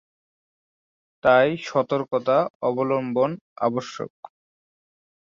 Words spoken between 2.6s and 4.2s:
অবলম্বন আবশ্যক।